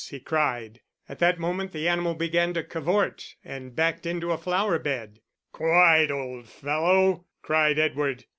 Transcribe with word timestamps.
he 0.09 0.19
cried. 0.19 0.81
At 1.07 1.19
that 1.19 1.37
moment 1.37 1.73
the 1.73 1.87
animal 1.87 2.15
began 2.15 2.55
to 2.55 2.63
cavort, 2.63 3.35
and 3.43 3.75
backed 3.75 4.07
into 4.07 4.31
a 4.31 4.37
flower 4.39 4.79
bed. 4.79 5.19
"Quiet, 5.51 6.09
old 6.09 6.47
fellow," 6.49 7.27
cried 7.43 7.77
Edward. 7.77 8.25